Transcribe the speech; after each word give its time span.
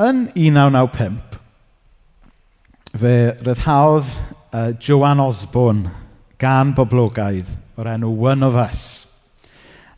Yn 0.00 0.30
1995, 0.32 1.16
fe 3.02 3.16
ryddhaodd 3.44 4.06
uh, 4.08 4.70
Joanne 4.80 5.26
Osborne 5.26 5.90
gan 6.40 6.70
boblogaidd 6.72 7.50
o'r 7.76 7.90
enw 7.98 8.08
One 8.08 8.46
of 8.46 8.56
Us. 8.56 8.80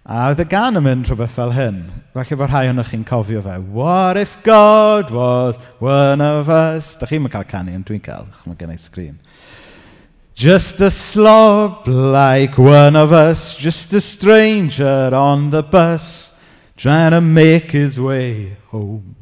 A 0.03 0.25
oedd 0.33 0.43
y 0.43 0.49
gan 0.51 0.80
yn 0.80 0.83
mynd 0.88 1.07
rhywbeth 1.07 1.37
fel 1.37 1.54
hyn. 1.54 1.79
Falle 2.17 2.41
bod 2.41 2.51
rhai 2.51 2.65
o'n 2.73 2.83
chi'n 2.88 3.07
cofio 3.07 3.45
fe. 3.46 3.61
What 3.62 4.19
if 4.19 4.35
God 4.43 5.15
was 5.15 5.62
one 5.79 6.25
of 6.25 6.50
us? 6.50 6.96
Da 6.98 7.07
chi'n 7.07 7.30
cael 7.30 7.46
canu, 7.46 7.79
ond 7.79 7.87
dwi'n 7.87 8.03
cael, 8.03 8.27
chwm 8.43 8.59
yn 8.59 8.75
i 8.75 8.79
sgrin. 8.82 9.16
Just 10.34 10.82
a 10.82 10.91
slob 10.91 11.87
like 11.87 12.59
one 12.59 12.98
of 12.98 13.14
us, 13.14 13.55
just 13.55 13.95
a 13.95 14.00
stranger 14.00 15.14
on 15.14 15.50
the 15.55 15.62
bus, 15.62 16.34
trying 16.77 17.12
to 17.12 17.21
make 17.21 17.71
his 17.71 18.00
way 18.00 18.57
home. 18.73 19.21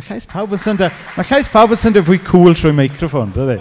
Mae 0.00 0.14
llais 0.14 0.24
pawb 0.24 0.54
yn 0.56 0.60
syndod, 0.62 0.94
mae 1.12 1.26
llais 1.28 1.48
pawb 1.52 1.74
yn 1.74 1.78
syndod 1.78 2.06
fwy 2.06 2.22
cool 2.24 2.54
trwy 2.56 2.70
meicroffon, 2.72 3.34
dydy. 3.34 3.58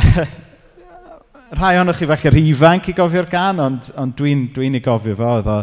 Rhai 1.58 1.74
ohonoch 1.76 1.98
chi 2.00 2.06
falle 2.08 2.30
rhy 2.32 2.44
ifanc 2.48 2.88
i 2.88 2.94
gofio'r 2.96 3.28
gan, 3.28 3.60
ond, 3.60 3.90
ond 4.00 4.14
dwi'n 4.16 4.46
dwi, 4.54 4.70
n, 4.70 4.78
ei 4.78 4.84
gofio 4.86 5.18
fo, 5.18 5.34
oedd 5.34 5.50
o, 5.52 5.56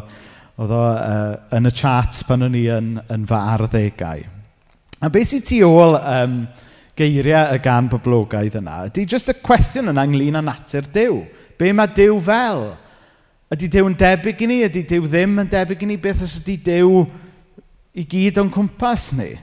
oedd 0.62 0.76
o 0.78 0.82
uh, 0.84 1.32
yn 1.58 1.66
y 1.66 1.72
chat 1.80 2.20
pan 2.28 2.46
o'n 2.46 2.60
i 2.60 2.62
yn, 2.76 2.92
yn 3.16 3.24
fy 3.26 3.40
arddegau. 3.56 4.22
A 5.02 5.10
beth 5.16 5.32
sy'n 5.32 5.48
tu 5.48 5.64
ôl 5.66 5.98
um, 5.98 6.38
geiriau 7.02 7.58
y 7.58 7.64
gan 7.66 7.90
boblogaidd 7.90 8.60
yna, 8.62 8.84
ydy 8.92 9.08
jyst 9.10 9.34
y 9.34 9.38
cwestiwn 9.50 9.96
yna 9.96 10.06
ynglyn 10.06 10.38
â 10.38 10.46
natur 10.46 10.86
Dyw. 10.94 11.24
Be 11.58 11.74
mae 11.74 11.90
Dyw 11.98 12.22
fel? 12.30 12.68
Ydy 13.58 13.72
Dyw 13.80 13.90
yn 13.90 13.98
debyg 13.98 14.46
i 14.46 14.54
ni? 14.54 14.62
Ydy 14.70 14.86
Dyw 14.94 15.10
ddim 15.10 15.42
yn 15.42 15.50
debyg 15.58 15.88
i 15.88 15.90
ni? 15.90 15.98
Beth 16.06 16.22
os 16.28 16.38
ydy 16.44 16.62
Dyw 16.70 17.04
i 17.98 18.06
gyd 18.06 18.38
o'n 18.44 18.54
cwmpas 18.54 19.10
ni? 19.18 19.34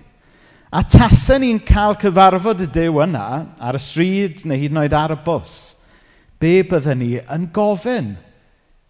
A 0.74 0.82
tasen 0.82 1.44
ni'n 1.44 1.60
cael 1.62 1.94
cyfarfod 2.02 2.64
y 2.64 2.66
Dyw 2.74 2.96
yna, 3.04 3.26
ar 3.62 3.76
y 3.78 3.80
stryd 3.82 4.40
neu 4.42 4.58
hyd 4.58 4.72
yn 4.74 4.80
oed 4.82 4.96
ar 4.98 5.12
y 5.14 5.18
bws, 5.22 5.52
be 6.42 6.64
byddwn 6.66 6.98
ni 6.98 7.10
yn 7.20 7.44
gofyn 7.54 8.08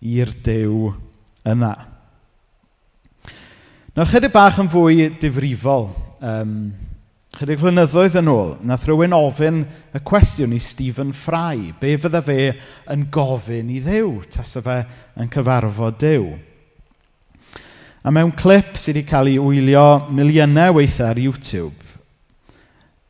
i'r 0.01 0.33
dew 0.47 0.95
yna? 1.45 1.75
Nawr 3.95 4.09
chydig 4.09 4.33
bach 4.33 4.63
yn 4.63 4.73
fwy 4.73 5.11
difrifol. 5.21 5.91
Um, 6.25 6.73
chydig 7.37 7.61
flynyddoedd 7.61 8.17
yn 8.23 8.33
ôl, 8.33 8.57
nath 8.65 8.89
rhywun 8.89 9.19
ofyn 9.19 9.61
y 9.93 10.01
cwestiwn 10.09 10.57
i 10.57 10.63
Stephen 10.65 11.13
Fry. 11.13 11.69
Be 11.85 11.99
fydda 12.01 12.25
fe 12.25 12.41
yn 12.97 13.05
gofyn 13.13 13.69
i 13.77 13.85
ddew, 13.85 14.23
tasa 14.33 14.65
fe 14.65 14.81
yn 15.21 15.29
cyfarfod 15.37 16.01
dew? 16.01 16.33
A 18.05 18.11
mewn 18.13 18.35
clip 18.37 18.75
sydd 18.77 18.99
wedi 18.99 19.09
cael 19.09 19.31
ei 19.31 19.39
wylio 19.41 20.11
miliynau 20.13 20.75
weithiau 20.77 21.07
ar 21.09 21.21
YouTube, 21.23 21.84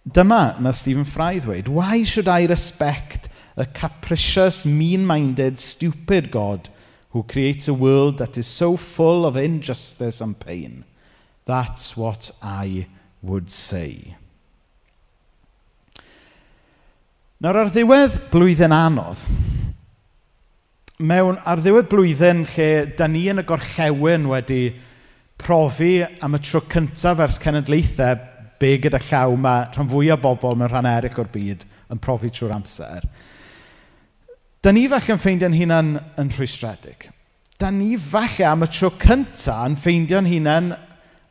Dyma 0.04 0.60
na 0.60 0.72
Stephen 0.72 1.04
Fry 1.04 1.40
ddweud, 1.40 1.68
Why 1.68 2.04
should 2.04 2.28
I 2.28 2.44
respect 2.44 3.28
a 3.56 3.64
capricious, 3.64 4.66
mean-minded, 4.66 5.58
stupid 5.58 6.30
God 6.30 6.68
who 7.10 7.22
creates 7.22 7.68
a 7.68 7.74
world 7.74 8.18
that 8.18 8.36
is 8.36 8.46
so 8.46 8.76
full 8.76 9.24
of 9.24 9.36
injustice 9.36 10.20
and 10.20 10.38
pain? 10.38 10.84
That's 11.46 11.96
what 11.96 12.30
I 12.42 12.86
would 13.22 13.50
say. 13.50 14.16
Nawr 17.40 17.58
ar 17.60 17.72
ddiwedd 17.72 18.20
blwyddyn 18.32 18.72
anodd, 18.72 19.20
mewn 21.00 21.40
ar 21.44 21.60
ddiwedd 21.60 21.88
blwyddyn 21.90 22.44
lle 22.54 22.68
da 22.96 23.08
ni 23.08 23.26
yn 23.32 23.42
y 23.42 23.44
gorllewin 23.48 24.28
wedi 24.30 24.62
profi 25.40 25.98
am 26.24 26.38
y 26.38 26.40
tro 26.44 26.62
cyntaf 26.72 27.20
ers 27.24 27.40
cenedlaethau 27.42 28.33
be 28.64 28.74
gyda 28.80 29.00
llaw 29.04 29.36
mae 29.36 29.68
rhan 29.74 29.90
fwyaf 29.92 30.24
o 30.24 30.24
bobl 30.24 30.56
mewn 30.56 30.72
rhan 30.72 30.88
eraill 30.88 31.20
o'r 31.20 31.30
byd 31.34 31.66
yn 31.92 32.00
profi 32.00 32.32
trwy'r 32.32 32.56
amser. 32.56 33.04
Da 34.64 34.72
ni 34.72 34.86
falle 34.88 35.12
yn 35.12 35.20
ffeindio'n 35.20 35.58
hunain 35.58 35.90
yn 36.20 36.32
rhwystredig. 36.32 37.10
Da 37.60 37.68
ni 37.70 37.98
falle 38.00 38.48
am 38.48 38.64
y 38.64 38.70
tro 38.72 38.94
cyntaf 39.00 39.68
yn 39.68 39.76
ffeindio'n 39.76 40.30
hunain 40.30 40.72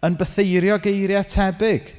yn 0.03 0.17
bytheirio 0.19 0.77
geiriau 0.83 1.25
tebyg 1.25 1.89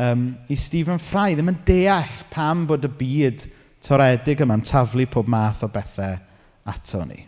um, 0.00 0.30
i 0.48 0.56
Stephen 0.56 1.02
Fry. 1.02 1.34
Ddim 1.36 1.52
yn 1.52 1.60
deall 1.68 2.16
pam 2.32 2.64
bod 2.70 2.88
y 2.88 2.92
byd 3.02 3.44
toredig 3.84 4.40
yma'n 4.46 4.64
taflu 4.64 5.06
pob 5.10 5.28
math 5.30 5.66
o 5.66 5.70
bethau 5.72 6.16
ato 6.72 7.04
ni. 7.04 7.20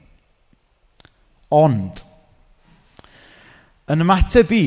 Ond, 1.55 2.01
yn 3.93 4.03
ymateb 4.03 4.53
i, 4.57 4.67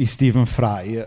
i 0.00 0.06
Stephen 0.08 0.48
Fry, 0.48 1.04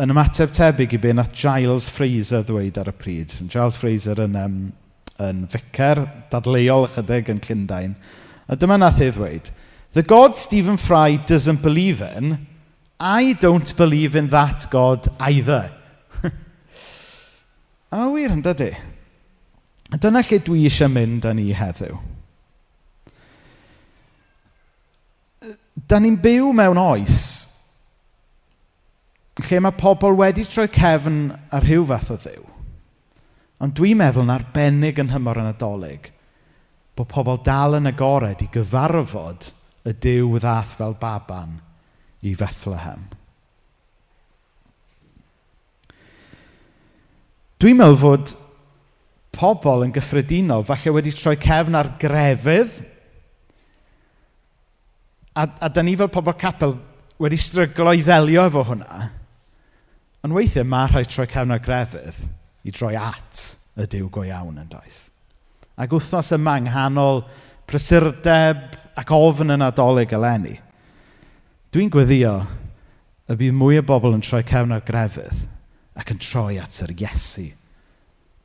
yn 0.00 0.12
ymateb 0.14 0.52
tebyg 0.56 0.94
i 0.96 1.00
be 1.00 1.12
nath 1.12 1.34
Giles 1.36 1.88
Fraser 1.92 2.44
ddweud 2.46 2.78
ar 2.80 2.88
y 2.88 2.94
pryd. 2.96 3.34
Giles 3.52 3.76
Fraser 3.76 4.22
yn, 4.24 4.36
um, 4.40 4.58
yn 5.20 5.42
ficer, 5.52 6.06
dadleuol 6.32 6.86
ychydig 6.88 7.28
yn 7.32 7.42
Llundain. 7.44 7.96
A 8.48 8.56
dyma 8.56 8.78
nath 8.80 9.00
ei 9.02 9.12
ddweud, 9.12 9.50
The 9.92 10.04
God 10.06 10.36
Stephen 10.38 10.78
Fry 10.78 11.18
doesn't 11.18 11.62
believe 11.62 12.00
in, 12.00 12.46
I 13.00 13.32
don't 13.32 13.76
believe 13.76 14.14
in 14.14 14.28
that 14.28 14.66
God 14.70 15.08
either. 15.18 15.72
a 17.90 18.08
wir, 18.08 18.30
yn 18.30 18.44
dydy. 18.44 18.70
Dyna 19.90 20.22
lle 20.22 20.38
dwi 20.46 20.64
eisiau 20.68 20.92
mynd 20.92 21.26
â 21.26 21.34
ni 21.34 21.50
heddiw. 21.56 21.98
Da 25.90 25.98
ni'n 25.98 26.20
byw 26.22 26.52
mewn 26.54 26.78
oes 26.78 27.39
lle 29.46 29.60
mae 29.62 29.76
pobl 29.78 30.16
wedi 30.18 30.44
troi 30.48 30.68
cefn 30.72 31.28
ar 31.54 31.66
rhyw 31.66 31.84
fath 31.90 32.10
o 32.14 32.16
ddiw. 32.20 32.46
Ond 33.60 33.76
dwi'n 33.76 33.98
meddwl 34.00 34.24
yn 34.24 34.34
arbennig 34.34 34.98
yn 35.02 35.12
hymor 35.12 35.40
yn 35.42 35.50
adolyg 35.52 36.10
bod 36.96 37.08
pobl 37.12 37.40
dal 37.44 37.78
yn 37.78 37.88
agored 37.88 38.42
i 38.44 38.48
gyfarfod 38.52 39.50
y 39.88 39.94
diw 40.04 40.36
ddath 40.40 40.74
fel 40.76 40.96
baban 41.00 41.58
i 42.26 42.34
Bethlehem. 42.36 43.06
Dwi'n 47.60 47.78
meddwl 47.78 48.00
fod 48.00 48.34
pobl 49.36 49.86
yn 49.86 49.94
gyffredinol 49.94 50.66
falle 50.68 50.96
wedi 50.96 51.12
troi 51.14 51.36
cefn 51.40 51.78
ar 51.78 51.94
grefydd 52.00 52.80
a, 55.36 55.46
a 55.46 55.68
da 55.68 55.84
ni 55.84 55.94
fel 55.96 56.10
pobl 56.12 56.34
capel 56.40 56.74
wedi 57.20 57.38
stryglo 57.38 57.92
i 57.94 58.02
ddelio 58.04 58.46
efo 58.48 58.64
hwnna. 58.66 59.19
Ond 60.24 60.36
weithiau 60.36 60.66
mae 60.68 60.88
rhaid 60.90 61.08
troi 61.08 61.26
cefn 61.30 61.54
a 61.54 61.60
grefydd 61.62 62.18
i 62.68 62.74
droi 62.74 62.92
at 63.00 63.44
y 63.80 63.86
Duw 63.88 64.10
go 64.12 64.24
iawn 64.26 64.58
yn 64.60 64.68
does. 64.68 65.06
Ac 65.80 65.94
wythnos 65.94 66.34
yma 66.36 66.58
nghanol 66.60 67.22
prysurdeb 67.70 68.76
ac 69.00 69.12
ofn 69.16 69.54
yn 69.54 69.64
adolyg 69.64 70.12
eleni, 70.12 70.58
dwi'n 71.72 71.92
gweddio 71.94 72.34
y 73.30 73.38
bydd 73.38 73.56
mwy 73.56 73.78
o 73.80 73.86
bobl 73.86 74.16
yn 74.18 74.24
troi 74.26 74.42
cefn 74.44 74.74
ar 74.76 74.84
grefydd 74.84 75.46
ac 76.00 76.12
yn 76.12 76.20
troi 76.20 76.58
at 76.60 76.82
yr 76.84 76.92
Iesu 76.92 77.46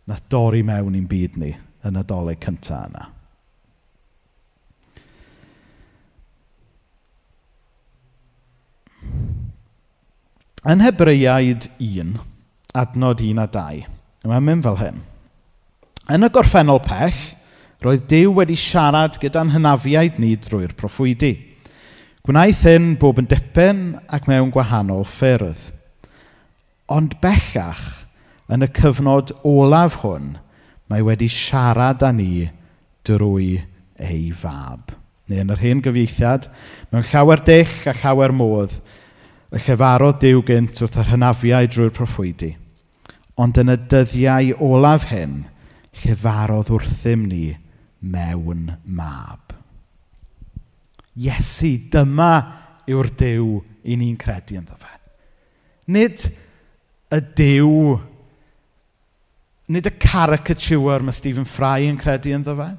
na 0.08 0.20
dorri 0.32 0.62
mewn 0.64 0.96
i'n 0.96 1.10
byd 1.10 1.40
ni 1.42 1.52
yn 1.86 2.00
adolyg 2.00 2.40
cyntaf 2.46 2.88
yna. 2.88 3.10
Yn 10.66 10.80
Hebreiaid 10.82 11.68
1, 11.78 12.16
adnod 12.74 13.20
1 13.22 13.38
a 13.38 13.44
2, 13.54 13.84
mae'n 14.26 14.46
mynd 14.48 14.64
fel 14.66 14.80
hyn. 14.80 14.96
Yn 16.10 16.26
y 16.26 16.30
gorffennol 16.34 16.82
pell, 16.82 17.20
roedd 17.86 18.08
Dyw 18.10 18.32
wedi 18.40 18.58
siarad 18.58 19.20
gyda'n 19.22 19.52
hynafiaid 19.54 20.18
ni 20.18 20.32
drwy'r 20.42 20.74
proffwydi. 20.74 21.36
Gwnaeth 22.26 22.66
hyn 22.66 22.90
bob 22.98 23.22
yn 23.22 23.30
dipyn 23.30 23.84
ac 24.10 24.26
mewn 24.26 24.50
gwahanol 24.56 25.06
ffyrdd. 25.06 25.68
Ond 26.90 27.14
bellach, 27.22 27.86
yn 28.50 28.66
y 28.66 28.74
cyfnod 28.82 29.38
olaf 29.46 30.02
hwn, 30.02 30.34
mae 30.90 31.06
wedi 31.06 31.30
siarad 31.30 32.02
â 32.02 32.10
ni 32.18 32.48
drwy 33.06 33.60
ei 34.02 34.32
fab. 34.34 34.98
Neu 35.30 35.46
yn 35.46 35.54
yr 35.54 35.62
hen 35.62 35.86
gyfeithiad, 35.86 36.50
mewn 36.90 37.06
llawer 37.14 37.46
dill 37.46 37.82
a 37.86 38.00
llawer 38.02 38.34
modd, 38.34 38.80
y 39.54 39.62
llefarodd 39.62 40.20
Dyw 40.22 40.42
gynt 40.48 40.80
wrth 40.82 40.98
yr 41.02 41.12
hynafiau 41.14 41.68
drwy'r 41.70 41.94
proffwydi. 41.94 42.52
Ond 43.42 43.60
yn 43.62 43.74
y 43.74 43.78
dyddiau 43.92 44.56
olaf 44.64 45.10
hyn, 45.12 45.44
llefarodd 46.02 46.72
wrthym 46.74 47.28
ni 47.30 47.46
mewn 48.02 48.72
mab. 48.86 49.54
Iesu, 51.16 51.76
dyma 51.92 52.32
yw'r 52.90 53.12
Dyw 53.20 53.60
i 53.86 53.98
ni'n 54.00 54.18
credu 54.20 54.58
ynddo 54.60 54.76
fe. 54.80 54.96
Nid 55.94 56.26
y 57.14 57.20
Dyw, 57.38 57.76
nid 59.72 59.88
y 59.88 59.94
caricature 60.02 61.06
mae 61.06 61.16
Stephen 61.16 61.46
Fry 61.48 61.86
yn 61.90 62.02
credu 62.02 62.34
ynddo 62.36 62.58
fe. 62.58 62.72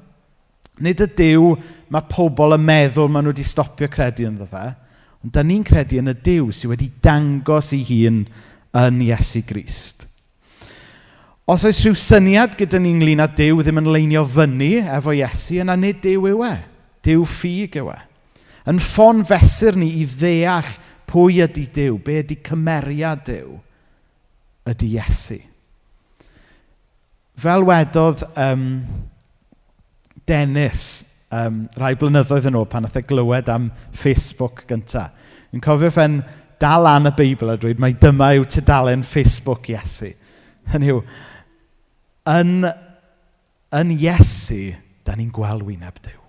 Nid 0.83 1.01
y 1.01 1.07
Dyw 1.17 1.55
mae 1.93 2.11
pobl 2.11 2.57
yn 2.57 2.67
meddwl 2.67 3.09
maen 3.09 3.25
nhw 3.25 3.33
wedi 3.33 3.47
stopio 3.47 3.89
credu 3.89 4.27
ynddo 4.27 4.49
fe 4.51 4.67
Da 5.33 5.43
ni'n 5.43 5.65
credu 5.67 5.99
yn 6.01 6.11
y 6.11 6.15
Dyw 6.23 6.51
sydd 6.55 6.71
wedi 6.71 6.91
dangos 7.03 7.73
ei 7.75 7.83
hun 7.87 8.21
yn 8.77 8.99
Iesu 9.03 9.41
Grist. 9.47 10.05
Os 11.47 11.63
oes 11.67 11.79
rhyw 11.83 11.95
syniad 11.95 12.57
gyda 12.59 12.79
ni 12.79 12.91
ynglyn 12.95 13.23
â 13.23 13.29
Dyw 13.35 13.61
ddim 13.63 13.79
yn 13.81 13.89
leinio 13.93 14.25
fyny 14.27 14.81
efo 14.83 15.15
Iesu, 15.15 15.61
yna 15.63 15.77
nid 15.79 16.01
Dyw 16.03 16.27
yw 16.33 16.43
e. 16.43 16.53
Dyw 17.07 17.23
ffug 17.23 17.79
yw 17.81 17.91
e. 17.93 17.97
Yn 18.67 18.81
ffon 18.83 19.23
fesur 19.27 19.77
ni 19.79 19.93
i 20.01 20.03
ddeall 20.11 20.73
pwy 21.07 21.39
ydy 21.45 21.63
Dyw, 21.71 21.99
be 22.03 22.19
ydy 22.19 22.35
cymeriad 22.43 23.23
Dyw, 23.29 23.55
ydy 24.67 24.91
Iesu. 24.97 25.39
Fel 27.37 27.63
wedodd 27.63 28.25
um, 28.35 28.67
Dennis 30.27 31.06
um, 31.35 31.63
rai 31.79 31.93
blynyddoedd 31.99 32.47
yn 32.49 32.57
ôl 32.59 32.67
pan 32.69 32.85
nath 32.85 32.99
e 32.99 33.03
glywed 33.07 33.49
am 33.51 33.71
Facebook 33.95 34.65
gyntaf. 34.69 35.15
Yn 35.55 35.63
cofio 35.63 35.91
fe'n 35.93 36.21
dal 36.61 36.87
an 36.89 37.09
y 37.09 37.13
Beibl 37.15 37.51
a 37.53 37.57
dweud, 37.59 37.79
mae 37.81 37.95
dyma 37.99 38.33
yw 38.37 38.47
tudalen 38.49 39.05
Facebook 39.05 39.69
Iesu. 39.71 40.11
Hynny 40.71 40.91
yw, 40.91 41.01
yn, 42.33 42.55
yn 43.77 43.93
Iesu, 43.95 44.61
da 45.07 45.15
ni'n 45.15 45.31
gweld 45.33 45.65
wyneb 45.67 46.01
Dyw. 46.03 46.23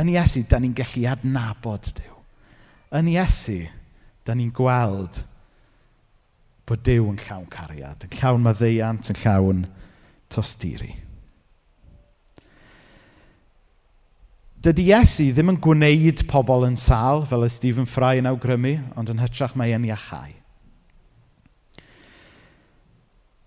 Yn 0.00 0.10
Iesu, 0.12 0.42
da 0.50 0.60
ni'n 0.60 0.74
gallu 0.76 1.06
adnabod 1.12 1.92
Dyw. 1.96 2.18
Yn 2.98 3.12
Iesu, 3.14 3.62
da 4.26 4.36
ni'n 4.36 4.52
gweld 4.54 5.22
bod 6.68 6.84
Dyw 6.84 7.08
yn 7.12 7.20
llawn 7.20 7.48
cariad, 7.52 8.04
yn 8.06 8.18
llawn 8.18 8.44
maddeiant, 8.44 9.10
yn 9.12 9.20
llawn 9.22 9.64
tosturi. 10.32 10.94
dydy 14.64 14.86
Iesu 14.88 15.26
ddim 15.36 15.50
yn 15.52 15.60
gwneud 15.60 16.22
pobl 16.30 16.64
yn 16.64 16.76
sal, 16.80 17.26
fel 17.28 17.44
y 17.44 17.50
Stephen 17.52 17.88
Fry 17.88 18.16
yn 18.22 18.28
awgrymu, 18.30 18.78
ond 18.96 19.10
yn 19.12 19.20
hytrach 19.20 19.52
mae 19.60 19.74
e'n 19.76 19.84
iachau. 19.90 20.30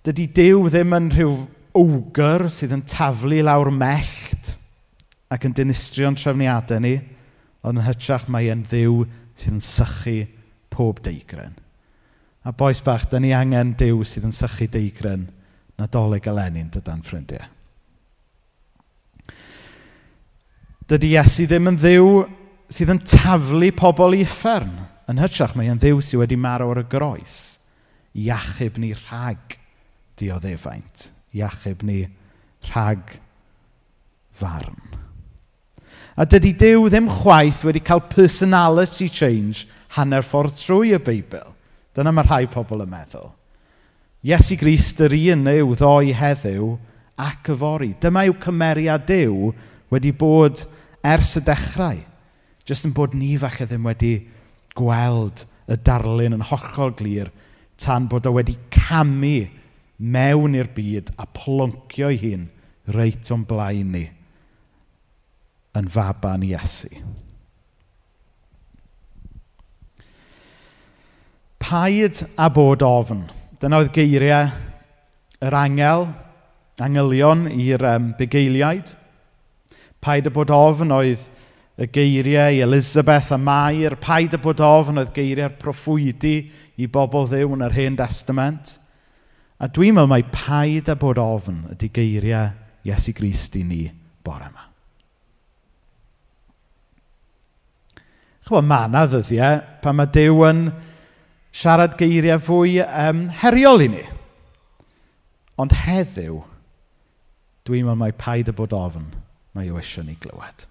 Dydy 0.05 0.27
Dyw 0.37 0.67
ddim 0.69 0.93
yn 0.93 1.09
rhyw 1.15 1.33
ogr 1.81 2.45
sydd 2.53 2.75
yn 2.77 2.85
taflu 2.85 3.41
lawr 3.41 3.73
mellt 3.73 4.53
ac 5.33 5.49
yn 5.49 5.57
dinistrio'n 5.57 6.19
trefniadau 6.21 6.85
ni, 6.85 6.93
ond 7.65 7.81
yn 7.81 7.87
hytrach 7.87 8.29
mae 8.29 8.51
e'n 8.53 8.61
ddiw 8.69 9.01
sydd 9.33 9.57
yn 9.57 9.65
sychu 9.65 10.19
pob 10.69 11.01
deigren. 11.01 11.57
A 12.45 12.53
boes 12.53 12.79
bach, 12.85 13.09
da 13.09 13.19
ni 13.19 13.33
angen 13.35 13.73
Dyw 13.75 14.05
sydd 14.05 14.29
yn 14.29 14.37
sychu 14.37 14.69
deigren 14.71 15.25
nadolig 15.81 16.29
eleni'n 16.29 16.69
dydan 16.77 17.01
ffrindiau. 17.03 17.56
Dydy 20.87 21.09
Iesu 21.17 21.43
ddim 21.49 21.67
yn 21.67 21.77
ddiw 21.81 22.11
sydd 22.71 22.93
yn 22.93 23.01
taflu 23.03 23.73
pobl 23.75 24.15
i 24.15 24.21
uffern. 24.23 24.71
Yn 25.11 25.19
hytrach, 25.19 25.51
mae 25.55 25.67
e'n 25.67 25.81
ddiw 25.81 25.99
sydd 25.99 26.21
wedi 26.21 26.37
marw 26.39 26.69
ar 26.71 26.79
y 26.79 26.85
groes 26.87 27.33
i 28.17 28.29
achub 28.31 28.79
ni 28.79 28.93
rhag 28.95 29.57
dioddefaint, 30.17 31.09
i 31.35 31.43
achub 31.43 31.83
ni 31.83 31.99
rhag 32.69 33.17
farn. 34.31 34.79
A 36.17 36.25
dydy 36.25 36.55
Dyw 36.57 36.87
ddim 36.89 37.11
chwaith 37.19 37.65
wedi 37.67 37.83
cael 37.83 38.01
personality 38.09 39.09
change 39.11 39.67
hanner 39.99 40.23
ffordd 40.25 40.55
trwy 40.57 40.95
y 40.95 41.03
Beibl. 41.03 41.51
Dyna 41.93 42.13
mae 42.15 42.25
rhai 42.25 42.45
pobl 42.49 42.81
yn 42.87 42.89
meddwl. 42.89 43.33
Iesu 44.25 44.55
Grist 44.57 45.03
yr 45.03 45.13
un 45.13 45.51
yw 45.51 45.75
ddoi 45.77 46.15
heddiw 46.15 46.77
ac 47.21 47.51
yfori. 47.53 47.91
Dyma 48.01 48.23
yw 48.29 48.39
cymeriad 48.41 49.05
Dyw 49.09 49.51
wedi 49.93 50.11
bod 50.11 50.63
ers 51.05 51.37
y 51.39 51.43
dechrau. 51.47 51.99
Jyst 52.67 52.87
yn 52.87 52.95
bod 52.95 53.15
ni 53.15 53.35
falle 53.39 53.67
ddim 53.67 53.87
wedi 53.87 54.13
gweld 54.77 55.45
y 55.67 55.77
darlun 55.87 56.37
yn 56.37 56.47
hollol 56.49 56.93
glir 56.97 57.31
tan 57.79 58.07
bod 58.09 58.27
o 58.27 58.33
wedi 58.35 58.57
camu 58.73 59.47
mewn 59.97 60.57
i'r 60.57 60.69
byd 60.75 61.13
a 61.17 61.25
ploncio'i 61.37 62.19
hun 62.21 62.47
reit 62.95 63.31
o'n 63.33 63.45
blaen 63.47 63.91
ni 63.93 64.05
yn 65.77 65.89
faban 65.93 66.45
Iesu. 66.45 66.89
Paid 71.61 72.21
a 72.37 72.47
bod 72.53 72.85
ofn. 72.85 73.25
Dyna 73.59 73.81
oedd 73.81 73.91
geiriau 73.93 74.51
yr 75.43 75.57
angel, 75.57 76.07
angylion 76.81 77.47
i'r 77.51 77.83
um, 77.91 78.11
bugeiliaid. 78.17 78.93
Paid 80.07 80.29
y 80.29 80.31
bod 80.31 80.51
ofn 80.55 80.93
oedd 80.95 81.25
y 81.75 81.85
geiriau 81.91 82.53
i 82.55 82.61
Elizabeth 82.63 83.33
a 83.35 83.37
Mair. 83.37 83.97
Paid 83.99 84.37
y 84.37 84.39
bod 84.39 84.61
ofn 84.63 85.01
oedd 85.01 85.09
geiriau'r 85.11 85.57
proffwydi 85.59 86.37
i 86.79 86.87
bobl 86.87 87.27
ddew 87.27 87.57
yn 87.57 87.65
yr 87.65 87.75
hen 87.75 87.97
testament. 87.99 88.77
A 89.59 89.67
dwi'n 89.67 89.97
meddwl 89.97 90.13
mai 90.13 90.23
paid 90.31 90.87
a 90.87 90.95
bod 90.95 91.19
ofn 91.19 91.65
ydy 91.73 91.91
geiriau 91.91 92.53
Iesu 92.87 93.11
Grist 93.17 93.59
i 93.59 93.65
ni 93.67 93.81
bore 94.23 94.47
yma. 94.47 94.63
Chwa, 98.47 98.63
mae 98.63 98.87
yna 98.87 99.03
ddyddiau 99.11 99.61
pan 99.83 99.99
mae 99.99 100.07
Dyw 100.15 100.43
yn 100.47 100.65
siarad 101.51 101.99
geiriau 101.99 102.39
fwy 102.47 102.79
um, 102.87 103.25
heriol 103.43 103.83
i 103.83 103.91
ni. 103.91 104.07
Ond 105.59 105.75
heddiw, 105.83 106.45
dwi'n 107.67 107.89
meddwl 107.89 108.05
mai 108.07 108.13
paid 108.15 108.47
y 108.47 108.55
bod 108.55 108.71
ofn 108.77 109.09
mae 109.57 109.71
yw 109.71 109.79
eisiau 109.81 110.05
ni 110.05 110.13
glywed. 110.21 110.67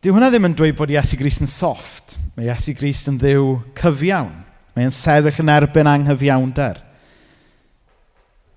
Dyw 0.00 0.14
hwnna 0.14 0.30
ddim 0.30 0.46
yn 0.48 0.56
dweud 0.56 0.76
bod 0.78 0.92
Iesu 0.92 1.18
Gris 1.20 1.40
yn 1.42 1.50
soft. 1.50 2.14
Mae 2.36 2.48
Iesu 2.48 2.72
Gris 2.78 3.02
yn 3.10 3.16
ddiw 3.20 3.56
cyfiawn. 3.76 4.32
Mae 4.76 4.86
e'n 4.86 4.94
sefyll 4.94 5.40
yn 5.42 5.50
erbyn 5.50 5.90
anghyfiawnder. 5.90 6.78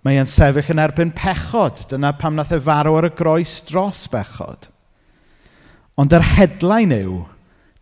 Mae 0.05 0.19
e'n 0.21 0.29
sefyll 0.29 0.71
yn 0.75 0.83
erbyn 0.83 1.11
pechod. 1.15 1.81
Dyna 1.91 2.13
pam 2.19 2.37
nath 2.37 2.53
e 2.55 2.59
farw 2.63 2.99
ar 2.99 3.09
y 3.09 3.11
groes 3.17 3.57
dros 3.67 4.05
bechod. 4.13 4.69
Ond 5.99 6.15
yr 6.15 6.27
hedlain 6.37 6.93
yw, 6.95 7.17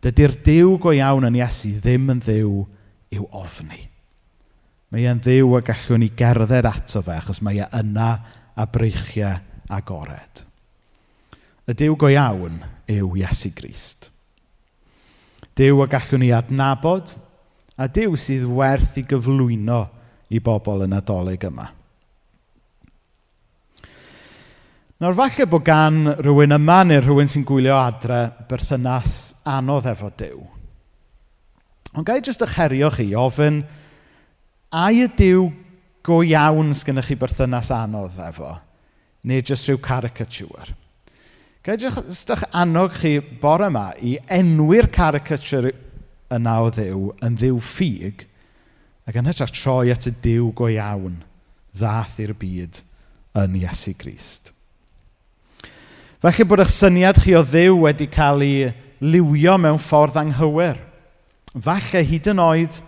dydy'r 0.02 0.40
diw 0.48 0.78
go 0.82 0.96
iawn 0.96 1.28
yn 1.28 1.38
Iesu 1.42 1.76
ddim 1.78 2.08
yn 2.16 2.24
ddiw 2.24 2.54
i'w 3.14 3.28
ofni. 3.36 3.84
Mae 4.94 5.10
e'n 5.12 5.20
ddiw 5.20 5.58
a 5.58 5.62
gallwn 5.68 6.06
ni 6.06 6.14
gerdded 6.16 6.66
ato 6.70 7.04
fe, 7.04 7.18
achos 7.20 7.44
mae 7.44 7.60
e 7.60 7.68
yna 7.82 8.14
a 8.58 8.66
breichiau 8.66 9.38
agored. 9.70 10.44
Y 11.68 11.76
Dyw 11.76 11.96
go 12.00 12.10
iawn 12.10 12.62
yw 12.90 13.18
Iesu 13.20 13.52
Grist. 13.56 14.10
Dyw 15.58 15.84
a 15.84 15.88
gallwn 15.92 16.24
ni 16.24 16.32
adnabod, 16.34 17.14
a 17.78 17.88
Dyw 17.92 18.16
sydd 18.18 18.48
werth 18.50 18.98
i 18.98 19.04
gyflwyno 19.06 19.82
i 20.34 20.40
bobl 20.44 20.86
yn 20.88 20.96
adolyg 20.98 21.44
yma. 21.50 21.68
Nawr 24.98 25.14
falle 25.14 25.46
bod 25.46 25.66
gan 25.68 26.00
rhywun 26.18 26.56
yma 26.56 26.80
neu 26.88 27.04
rhywun 27.04 27.30
sy'n 27.30 27.46
gwylio 27.46 27.76
adre 27.78 28.24
berthynas 28.50 29.36
anodd 29.46 29.86
efo 29.92 30.10
Dyw. 30.18 30.40
Ond 31.98 32.08
gai 32.08 32.18
jyst 32.24 32.42
eich 32.42 32.56
herio 32.58 32.90
chi 32.96 33.12
ofyn, 33.18 33.62
a 34.74 34.88
y 34.90 35.06
Dyw 35.20 35.52
go 36.08 36.22
iawn 36.24 36.72
sgynnych 36.76 37.10
chi 37.10 37.18
berthynas 37.20 37.70
anodd 37.76 38.16
efo, 38.30 38.54
neu 39.28 39.44
jyst 39.44 39.68
rhyw 39.68 39.82
caricature. 39.84 40.72
Gai 41.66 41.76
jyst 41.82 42.32
eich 42.32 42.46
annog 42.56 42.96
chi 42.96 43.18
bore 43.42 43.68
yma 43.68 43.90
i 44.00 44.16
enwi'r 44.32 44.88
caricature 44.96 45.74
yna 46.32 46.58
o 46.64 46.72
ddiw 46.72 47.12
yn 47.28 47.36
ddiw 47.40 47.60
ffug, 47.60 48.24
ac 49.08 49.20
yn 49.20 49.28
hytrach 49.28 49.52
troi 49.56 49.92
at 49.92 50.08
y 50.08 50.14
diw 50.24 50.54
go 50.56 50.72
iawn 50.72 51.22
ddath 51.76 52.18
i'r 52.24 52.36
byd 52.40 52.82
yn 53.44 53.60
Iesu 53.60 53.94
Grist. 54.00 54.54
Felly 56.24 56.48
bod 56.48 56.64
eich 56.64 56.72
syniad 56.74 57.20
chi 57.22 57.36
o 57.38 57.44
ddiw 57.44 57.76
wedi 57.84 58.08
cael 58.12 58.46
ei 58.48 58.72
liwio 59.04 59.58
mewn 59.60 59.84
ffordd 59.84 60.18
anghywir. 60.24 60.80
Falle 61.52 62.02
hyd 62.08 62.32
yn 62.32 62.42
oed 62.42 62.80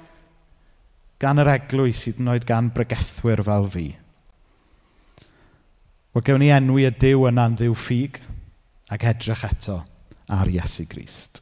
gan 1.19 1.41
yr 1.41 1.51
eglwys 1.51 2.05
hyd 2.07 2.21
yn 2.21 2.31
oed 2.31 2.45
gan 2.47 2.71
bregethwyr 2.75 3.43
fel 3.43 3.67
fi. 3.73 3.89
Wel, 6.15 6.23
gewn 6.25 6.41
ni 6.41 6.49
enwi 6.55 6.87
y 6.87 6.93
diw 6.95 7.27
yna'n 7.29 7.57
ddiw 7.59 7.75
ffug 7.75 8.21
ac 8.89 9.05
edrych 9.11 9.43
eto 9.49 9.81
ar 10.31 10.49
Iesu 10.49 10.87
Grist. 10.89 11.41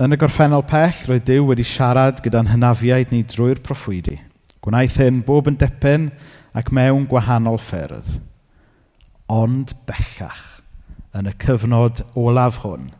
Yn 0.00 0.16
y 0.16 0.16
gorffennol 0.16 0.64
pell, 0.64 1.02
roedd 1.10 1.26
Dyw 1.28 1.50
wedi 1.50 1.66
siarad 1.66 2.22
gyda'n 2.24 2.48
hynafiaid 2.54 3.10
ni 3.12 3.20
drwy'r 3.28 3.60
proffwydi. 3.60 4.16
Gwnaeth 4.64 4.96
hyn 5.02 5.18
bob 5.26 5.50
yn 5.50 5.58
dipyn 5.60 6.06
ac 6.56 6.70
mewn 6.72 7.04
gwahanol 7.10 7.60
ffyrdd. 7.60 8.14
Ond 9.28 9.74
bellach, 9.90 10.62
yn 11.12 11.28
y 11.28 11.36
cyfnod 11.44 12.00
olaf 12.16 12.62
hwn– 12.64 12.88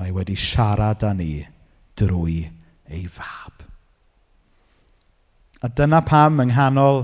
Mae 0.00 0.12
wedi 0.16 0.36
siarad 0.38 1.04
â 1.04 1.12
ni 1.16 1.32
drwy 2.00 2.38
ei 2.88 3.04
fab. 3.04 3.66
A 5.60 5.68
dyna 5.68 6.00
pam 6.08 6.40
yng 6.40 6.54
nghanol 6.54 7.02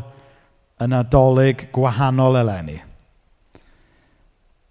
yn 0.80 0.96
adolyg 0.96 1.66
gwahanol 1.76 2.38
eleni. 2.40 2.78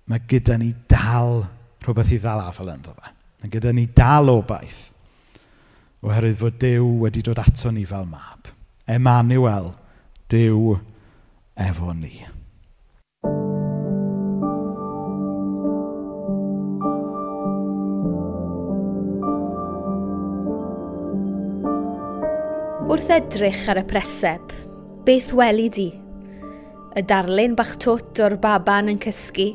Mae 0.09 0.25
gyda 0.29 0.57
ni 0.57 0.71
dal 0.89 1.43
rhywbeth 1.85 2.13
i 2.13 2.19
ddal 2.21 2.41
afel 2.47 2.73
ynddo 2.73 2.95
fe. 2.97 3.13
Mae 3.43 3.53
gyda 3.53 3.73
ni 3.73 3.85
dal 3.93 4.33
obaith. 4.33 4.87
Oherwydd 6.05 6.41
fod 6.41 6.57
Dyw 6.61 6.89
wedi 7.01 7.21
dod 7.25 7.41
ato 7.41 7.71
ni 7.73 7.85
fel 7.89 8.05
mab. 8.09 8.49
Emmanuel, 8.89 9.71
Dyw 10.29 10.75
efo 11.61 11.93
ni. 11.93 12.25
Wrth 22.95 23.09
edrych 23.11 23.65
ar 23.67 23.81
y 23.81 23.81
preseb, 23.83 24.51
beth 25.03 25.33
weli 25.35 25.65
di? 25.67 25.87
Y 26.95 27.01
darlun 27.03 27.57
bach 27.59 27.73
twt 27.83 28.21
o'r 28.23 28.37
baban 28.39 28.87
yn 28.87 29.01
cysgu, 29.03 29.49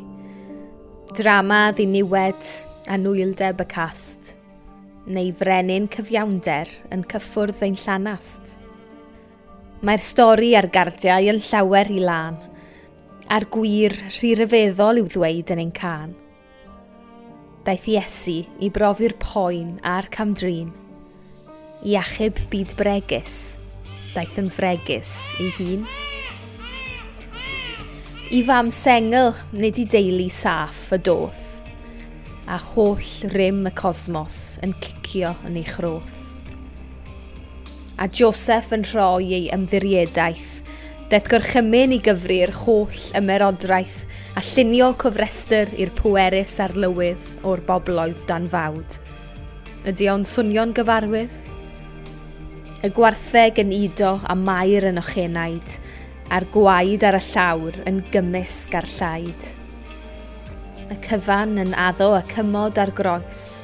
drama 1.16 1.60
ddiniwed 1.72 2.50
a 2.84 2.98
nwyldeb 3.00 3.62
y 3.64 3.66
cast, 3.70 4.34
neu 5.08 5.30
frenin 5.38 5.86
cyfiawnder 5.94 6.68
yn 6.92 7.06
cyffwrdd 7.14 7.64
ein 7.64 7.78
llanast. 7.80 8.58
Mae'r 9.88 10.04
stori 10.04 10.52
ar 10.60 10.68
gardiau 10.76 11.30
yn 11.32 11.40
llawer 11.46 11.94
i 11.96 12.04
lan, 12.04 12.36
a'r 13.32 13.48
gwir 13.56 13.96
rhy 14.18 14.34
ryfeddol 14.36 15.00
i'w 15.00 15.08
ddweud 15.16 15.54
yn 15.56 15.64
ein 15.64 15.72
can. 15.80 16.12
Daeth 17.64 17.88
Iesu 17.88 18.42
i 18.60 18.68
brofi'r 18.68 19.16
poen 19.24 19.78
a'r 19.80 20.12
camdrin– 20.12 20.76
iachub 21.86 22.36
byd 22.52 22.74
bregus, 22.76 23.56
daeth 24.12 24.36
yn 24.40 24.50
fregus 24.52 25.14
ei 25.40 25.48
hun. 25.56 25.86
I 28.30 28.42
fam 28.46 28.68
sengl 28.74 29.32
nid 29.56 29.80
i 29.80 29.86
deulu 29.88 30.28
saff 30.30 30.92
y 30.94 31.00
doth, 31.08 31.46
a 32.46 32.60
holl 32.60 33.32
rym 33.32 33.64
y 33.70 33.72
cosmos 33.74 34.60
yn 34.62 34.76
cicio 34.84 35.32
yn 35.48 35.56
ei 35.58 35.66
chroth. 35.66 36.20
A 38.00 38.06
Joseph 38.06 38.70
yn 38.76 38.84
rhoi 38.92 39.32
ei 39.40 39.50
ymddiriadaeth, 39.56 40.60
daeth 41.10 41.32
gorchymyn 41.32 41.96
i 41.96 42.02
gyfru'r 42.04 42.52
holl 42.62 43.04
ymerodraeth 43.18 44.04
a 44.38 44.44
llunio 44.52 44.92
cofrestr 45.00 45.72
i'r 45.80 45.90
pwerus 45.96 46.60
arlywydd 46.62 47.44
o'r 47.48 47.64
bobloedd 47.66 48.20
dan 48.28 48.46
fawd. 48.52 49.00
Ydy 49.88 50.12
o'n 50.12 50.28
swnio'n 50.28 50.76
gyfarwydd? 50.76 51.49
y 52.80 52.88
gwartheg 52.96 53.58
yn 53.60 53.74
udo 53.76 54.14
a 54.24 54.32
mair 54.32 54.86
yn 54.88 54.96
ochenaid, 54.96 55.74
a'r 56.32 56.46
gwaed 56.54 57.02
ar 57.04 57.18
y 57.18 57.20
llawr 57.26 57.74
yn 57.90 57.98
gymysg 58.14 58.72
ar 58.78 58.86
llaid. 58.88 59.48
Y 60.88 60.96
cyfan 61.04 61.58
yn 61.60 61.74
addo 61.76 62.14
a 62.16 62.22
cymod 62.30 62.80
ar 62.80 62.92
groes, 62.96 63.60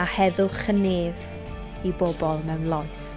a 0.00 0.06
heddwch 0.08 0.70
y 0.72 0.76
nef 0.78 1.84
i 1.84 1.92
bobl 2.00 2.40
mewn 2.46 2.64
loes. 2.72 3.10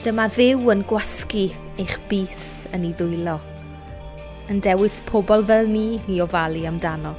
Dyma 0.00 0.24
ddew 0.32 0.72
yn 0.72 0.86
gwasgu 0.88 1.50
eich 1.76 1.98
bus 2.08 2.46
yn 2.72 2.88
ei 2.88 2.96
ddwylo, 2.96 3.36
yn 4.48 4.64
dewis 4.64 5.02
pobl 5.10 5.44
fel 5.52 5.68
ni 5.68 6.00
i 6.08 6.22
ofalu 6.24 6.64
amdano. 6.70 7.12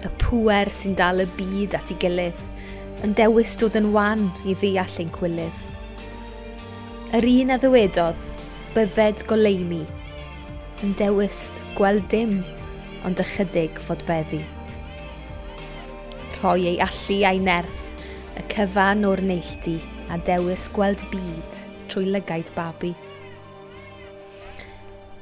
Y 0.00 0.08
pŵer 0.24 0.72
sy'n 0.72 0.96
dal 0.96 1.20
y 1.22 1.28
byd 1.36 1.76
at 1.76 1.92
ei 1.92 2.00
gilydd, 2.00 2.40
yn 3.02 3.16
dewis 3.18 3.56
dod 3.58 3.74
yn 3.78 3.90
wan 3.94 4.28
i 4.46 4.54
ddeall 4.54 4.98
ein 5.02 5.10
cwylydd. 5.14 5.62
Yr 7.18 7.26
un 7.28 7.50
a 7.50 7.58
ddywedodd, 7.58 8.20
bydded 8.76 9.24
goleini, 9.28 9.82
yn 10.86 10.92
dewis 11.00 11.48
gweld 11.76 12.06
dim 12.12 12.38
ond 13.06 13.18
ychydig 13.22 13.80
fodfeddi. 13.82 14.40
Rhoi 16.38 16.68
ei 16.70 16.78
allu 16.86 17.18
a'i 17.26 17.40
nerth, 17.42 17.82
y 18.38 18.44
cyfan 18.54 19.02
o'r 19.06 19.22
neilltu 19.26 19.76
a 20.12 20.18
dewis 20.26 20.68
gweld 20.74 21.02
byd 21.10 21.64
trwy 21.90 22.06
lygaid 22.06 22.54
babi. 22.56 22.92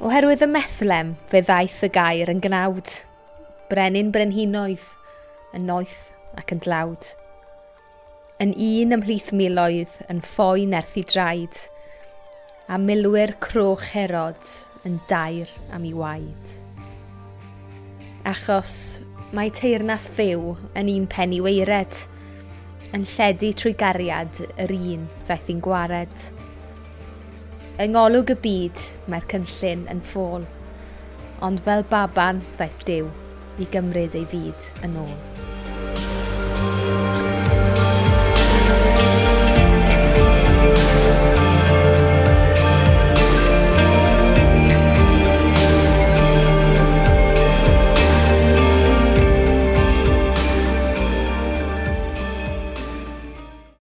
Oherwydd 0.01 0.45
y 0.45 0.51
methlem 0.53 1.17
fe 1.33 1.43
ddaeth 1.45 1.81
y 1.89 1.91
gair 1.97 2.31
yn 2.33 2.45
gnawd, 2.45 2.93
brenin 3.73 4.13
brenhinoedd, 4.13 4.87
yn 5.57 5.67
noeth 5.69 6.11
ac 6.41 6.55
yn 6.55 6.63
dlawd 6.65 7.11
yn 8.41 8.55
un 8.57 8.97
ymhlith 8.97 9.35
miloedd 9.37 9.99
yn 10.09 10.23
ffoi 10.25 10.65
nerth 10.73 10.95
i 10.97 11.03
draed, 11.05 11.59
a 12.73 12.79
milwyr 12.81 13.35
croch 13.45 13.91
herod 13.93 14.41
yn 14.89 14.97
dair 15.11 15.51
am 15.77 15.85
ei 15.85 15.93
waed. 15.93 16.55
Achos 18.31 18.73
mae 19.37 19.53
teirnas 19.53 20.09
ddew 20.17 20.55
yn 20.73 20.89
un 20.89 21.05
penny 21.13 21.43
weired, 21.45 22.07
yn 22.97 23.05
lledu 23.13 23.53
trwy 23.61 23.75
gariad 23.85 24.41
yr 24.57 24.73
un 24.79 25.05
ddaeth 25.29 25.53
i'n 25.53 25.61
gwared. 25.67 26.17
Yng 27.77 27.93
ngolwg 27.93 28.33
y 28.33 28.41
byd 28.41 28.89
mae'r 29.13 29.29
cynllun 29.35 29.85
yn 29.93 30.01
ffôl, 30.01 30.49
ond 31.45 31.61
fel 31.69 31.85
baban 31.93 32.41
ddaeth 32.57 32.89
dew 32.89 33.13
i 33.61 33.69
gymryd 33.69 34.17
ei 34.17 34.29
fyd 34.33 34.75
yn 34.89 35.01
ôl. 35.05 35.17